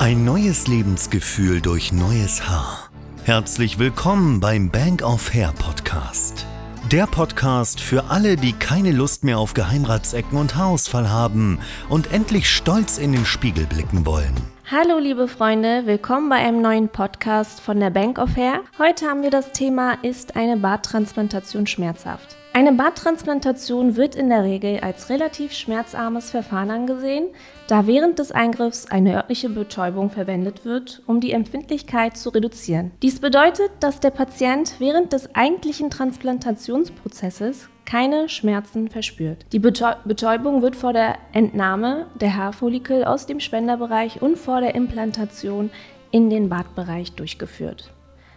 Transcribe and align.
Ein 0.00 0.24
neues 0.24 0.66
Lebensgefühl 0.66 1.60
durch 1.60 1.92
neues 1.92 2.48
Haar. 2.48 2.88
Herzlich 3.24 3.78
willkommen 3.78 4.40
beim 4.40 4.70
Bank 4.70 5.02
of 5.02 5.34
Hair 5.34 5.52
Podcast. 5.52 6.46
Der 6.90 7.06
Podcast 7.06 7.82
für 7.82 8.04
alle, 8.04 8.36
die 8.36 8.54
keine 8.54 8.92
Lust 8.92 9.24
mehr 9.24 9.38
auf 9.38 9.52
Geheimratsecken 9.52 10.38
und 10.38 10.56
Haarausfall 10.56 11.10
haben 11.10 11.58
und 11.90 12.14
endlich 12.14 12.48
stolz 12.48 12.96
in 12.96 13.12
den 13.12 13.26
Spiegel 13.26 13.66
blicken 13.66 14.06
wollen. 14.06 14.32
Hallo 14.72 15.00
liebe 15.00 15.26
Freunde, 15.26 15.84
willkommen 15.86 16.28
bei 16.28 16.36
einem 16.36 16.62
neuen 16.62 16.88
Podcast 16.88 17.60
von 17.60 17.80
der 17.80 17.90
Bank 17.90 18.20
of 18.20 18.36
Hair. 18.36 18.60
Heute 18.78 19.08
haben 19.08 19.24
wir 19.24 19.30
das 19.30 19.50
Thema, 19.50 19.94
ist 20.02 20.36
eine 20.36 20.56
Barttransplantation 20.56 21.66
schmerzhaft? 21.66 22.36
Eine 22.52 22.70
Barttransplantation 22.70 23.96
wird 23.96 24.14
in 24.14 24.28
der 24.28 24.44
Regel 24.44 24.78
als 24.78 25.10
relativ 25.10 25.54
schmerzarmes 25.54 26.30
Verfahren 26.30 26.70
angesehen, 26.70 27.30
da 27.66 27.88
während 27.88 28.20
des 28.20 28.30
Eingriffs 28.30 28.86
eine 28.86 29.16
örtliche 29.16 29.48
Betäubung 29.48 30.08
verwendet 30.08 30.64
wird, 30.64 31.02
um 31.08 31.18
die 31.18 31.32
Empfindlichkeit 31.32 32.16
zu 32.16 32.28
reduzieren. 32.28 32.92
Dies 33.02 33.18
bedeutet, 33.18 33.72
dass 33.80 33.98
der 33.98 34.10
Patient 34.10 34.74
während 34.78 35.12
des 35.12 35.34
eigentlichen 35.34 35.90
Transplantationsprozesses 35.90 37.68
keine 37.90 38.28
Schmerzen 38.28 38.88
verspürt. 38.88 39.46
Die 39.52 39.58
Betäubung 39.58 40.62
wird 40.62 40.76
vor 40.76 40.92
der 40.92 41.16
Entnahme 41.32 42.06
der 42.20 42.36
Haarfollikel 42.36 43.04
aus 43.04 43.26
dem 43.26 43.40
Spenderbereich 43.40 44.22
und 44.22 44.38
vor 44.38 44.60
der 44.60 44.76
Implantation 44.76 45.70
in 46.12 46.30
den 46.30 46.48
Bartbereich 46.48 47.14
durchgeführt. 47.14 47.92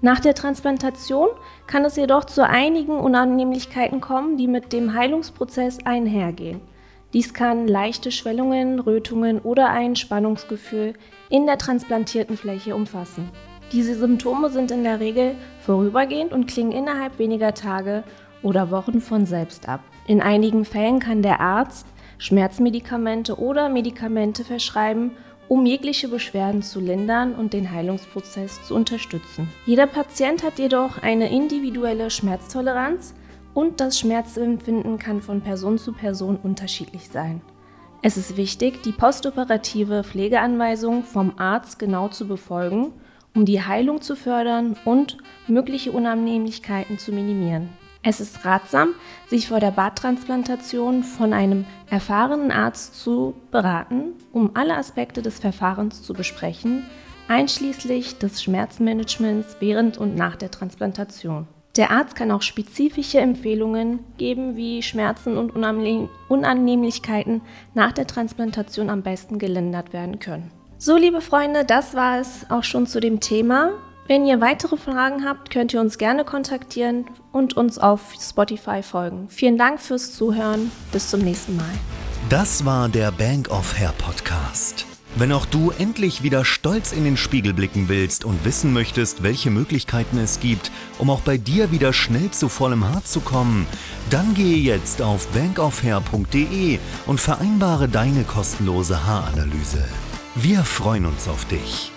Nach 0.00 0.18
der 0.18 0.34
Transplantation 0.34 1.28
kann 1.66 1.84
es 1.84 1.96
jedoch 1.96 2.24
zu 2.24 2.46
einigen 2.46 2.98
Unannehmlichkeiten 2.98 4.00
kommen, 4.00 4.38
die 4.38 4.48
mit 4.48 4.72
dem 4.72 4.94
Heilungsprozess 4.94 5.78
einhergehen. 5.84 6.62
Dies 7.12 7.34
kann 7.34 7.68
leichte 7.68 8.12
Schwellungen, 8.12 8.80
Rötungen 8.80 9.40
oder 9.40 9.68
ein 9.68 9.94
Spannungsgefühl 9.94 10.94
in 11.28 11.44
der 11.44 11.58
transplantierten 11.58 12.38
Fläche 12.38 12.74
umfassen. 12.74 13.28
Diese 13.72 13.94
Symptome 13.94 14.50
sind 14.50 14.70
in 14.70 14.84
der 14.84 15.00
Regel 15.00 15.34
vorübergehend 15.60 16.32
und 16.32 16.46
klingen 16.46 16.72
innerhalb 16.72 17.18
weniger 17.18 17.54
Tage 17.54 18.04
oder 18.44 18.70
Wochen 18.70 19.00
von 19.00 19.26
selbst 19.26 19.68
ab. 19.68 19.80
In 20.06 20.20
einigen 20.20 20.64
Fällen 20.64 21.00
kann 21.00 21.22
der 21.22 21.40
Arzt 21.40 21.86
Schmerzmedikamente 22.18 23.38
oder 23.40 23.68
Medikamente 23.68 24.44
verschreiben, 24.44 25.10
um 25.48 25.66
jegliche 25.66 26.08
Beschwerden 26.08 26.62
zu 26.62 26.80
lindern 26.80 27.34
und 27.34 27.52
den 27.52 27.70
Heilungsprozess 27.70 28.62
zu 28.62 28.74
unterstützen. 28.74 29.48
Jeder 29.66 29.86
Patient 29.86 30.42
hat 30.42 30.58
jedoch 30.58 31.02
eine 31.02 31.30
individuelle 31.30 32.10
Schmerztoleranz 32.10 33.14
und 33.52 33.80
das 33.80 33.98
Schmerzempfinden 33.98 34.98
kann 34.98 35.20
von 35.20 35.40
Person 35.40 35.78
zu 35.78 35.92
Person 35.92 36.36
unterschiedlich 36.36 37.08
sein. 37.08 37.40
Es 38.02 38.16
ist 38.16 38.36
wichtig, 38.36 38.82
die 38.82 38.92
postoperative 38.92 40.04
Pflegeanweisung 40.04 41.04
vom 41.04 41.38
Arzt 41.38 41.78
genau 41.78 42.08
zu 42.08 42.26
befolgen, 42.26 42.92
um 43.34 43.44
die 43.44 43.62
Heilung 43.62 44.00
zu 44.00 44.16
fördern 44.16 44.76
und 44.84 45.18
mögliche 45.46 45.92
Unannehmlichkeiten 45.92 46.98
zu 46.98 47.12
minimieren. 47.12 47.70
Es 48.06 48.20
ist 48.20 48.44
ratsam, 48.44 48.90
sich 49.28 49.48
vor 49.48 49.60
der 49.60 49.70
Barttransplantation 49.70 51.04
von 51.04 51.32
einem 51.32 51.64
erfahrenen 51.88 52.52
Arzt 52.52 53.00
zu 53.00 53.34
beraten, 53.50 54.12
um 54.30 54.50
alle 54.52 54.76
Aspekte 54.76 55.22
des 55.22 55.38
Verfahrens 55.38 56.02
zu 56.02 56.12
besprechen, 56.12 56.84
einschließlich 57.28 58.18
des 58.18 58.42
Schmerzmanagements 58.42 59.56
während 59.58 59.96
und 59.96 60.16
nach 60.16 60.36
der 60.36 60.50
Transplantation. 60.50 61.48
Der 61.78 61.90
Arzt 61.90 62.14
kann 62.14 62.30
auch 62.30 62.42
spezifische 62.42 63.20
Empfehlungen 63.20 64.00
geben, 64.18 64.54
wie 64.54 64.82
Schmerzen 64.82 65.38
und 65.38 65.52
Unannehmlichkeiten 66.28 67.40
nach 67.72 67.92
der 67.92 68.06
Transplantation 68.06 68.90
am 68.90 69.02
besten 69.02 69.38
gelindert 69.38 69.94
werden 69.94 70.18
können. 70.18 70.50
So, 70.76 70.98
liebe 70.98 71.22
Freunde, 71.22 71.64
das 71.64 71.94
war 71.94 72.18
es 72.20 72.44
auch 72.50 72.64
schon 72.64 72.86
zu 72.86 73.00
dem 73.00 73.20
Thema. 73.20 73.70
Wenn 74.06 74.26
ihr 74.26 74.40
weitere 74.42 74.76
Fragen 74.76 75.24
habt, 75.24 75.50
könnt 75.50 75.72
ihr 75.72 75.80
uns 75.80 75.96
gerne 75.96 76.24
kontaktieren 76.24 77.06
und 77.32 77.56
uns 77.56 77.78
auf 77.78 78.12
Spotify 78.20 78.82
folgen. 78.82 79.28
Vielen 79.30 79.56
Dank 79.56 79.80
fürs 79.80 80.14
Zuhören. 80.14 80.70
Bis 80.92 81.08
zum 81.08 81.20
nächsten 81.20 81.56
Mal. 81.56 81.72
Das 82.28 82.66
war 82.66 82.90
der 82.90 83.12
Bank 83.12 83.50
of 83.50 83.78
Hair 83.78 83.94
Podcast. 83.96 84.84
Wenn 85.16 85.32
auch 85.32 85.46
du 85.46 85.70
endlich 85.70 86.22
wieder 86.22 86.44
stolz 86.44 86.92
in 86.92 87.04
den 87.04 87.16
Spiegel 87.16 87.54
blicken 87.54 87.88
willst 87.88 88.24
und 88.24 88.44
wissen 88.44 88.72
möchtest, 88.72 89.22
welche 89.22 89.50
Möglichkeiten 89.50 90.18
es 90.18 90.40
gibt, 90.40 90.72
um 90.98 91.08
auch 91.08 91.20
bei 91.20 91.38
dir 91.38 91.70
wieder 91.70 91.92
schnell 91.92 92.30
zu 92.30 92.48
vollem 92.48 92.84
Haar 92.84 93.04
zu 93.04 93.20
kommen, 93.20 93.66
dann 94.10 94.34
gehe 94.34 94.58
jetzt 94.58 95.00
auf 95.00 95.28
bankofhair.de 95.28 96.78
und 97.06 97.20
vereinbare 97.20 97.88
deine 97.88 98.24
kostenlose 98.24 99.06
Haaranalyse. 99.06 99.84
Wir 100.34 100.64
freuen 100.64 101.06
uns 101.06 101.28
auf 101.28 101.44
dich. 101.44 101.93